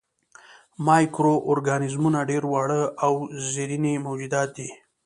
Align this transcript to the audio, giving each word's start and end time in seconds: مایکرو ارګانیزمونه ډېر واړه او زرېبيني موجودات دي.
مایکرو 0.87 1.33
ارګانیزمونه 1.51 2.19
ډېر 2.29 2.43
واړه 2.51 2.81
او 3.05 3.13
زرېبيني 3.49 3.93
موجودات 4.07 4.49
دي. 4.57 4.69